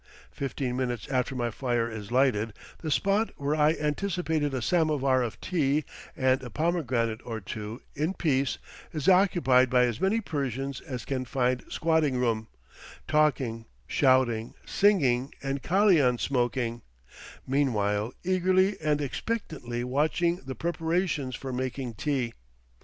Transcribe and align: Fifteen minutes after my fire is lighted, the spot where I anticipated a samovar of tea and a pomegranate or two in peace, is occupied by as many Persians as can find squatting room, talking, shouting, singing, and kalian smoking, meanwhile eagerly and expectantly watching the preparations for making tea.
Fifteen 0.31 0.75
minutes 0.77 1.07
after 1.09 1.35
my 1.35 1.51
fire 1.51 1.87
is 1.87 2.11
lighted, 2.11 2.53
the 2.79 2.89
spot 2.89 3.29
where 3.37 3.53
I 3.53 3.73
anticipated 3.73 4.51
a 4.51 4.59
samovar 4.59 5.21
of 5.21 5.39
tea 5.39 5.85
and 6.17 6.41
a 6.41 6.49
pomegranate 6.49 7.21
or 7.23 7.39
two 7.39 7.83
in 7.93 8.15
peace, 8.15 8.57
is 8.93 9.07
occupied 9.07 9.69
by 9.69 9.85
as 9.85 10.01
many 10.01 10.19
Persians 10.19 10.81
as 10.81 11.05
can 11.05 11.23
find 11.23 11.63
squatting 11.69 12.17
room, 12.17 12.47
talking, 13.07 13.67
shouting, 13.85 14.55
singing, 14.65 15.33
and 15.43 15.61
kalian 15.61 16.19
smoking, 16.19 16.81
meanwhile 17.45 18.11
eagerly 18.23 18.81
and 18.81 19.01
expectantly 19.01 19.83
watching 19.83 20.37
the 20.37 20.55
preparations 20.55 21.35
for 21.35 21.53
making 21.53 21.93
tea. 21.93 22.33